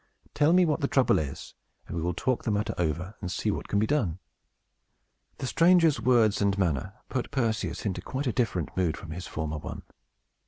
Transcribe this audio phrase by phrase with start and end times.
[0.33, 1.53] Tell me what the trouble is,
[1.87, 4.17] and we will talk the matter over, and see what can be done."
[5.37, 9.59] The stranger's words and manner put Perseus into quite a different mood from his former
[9.59, 9.83] one.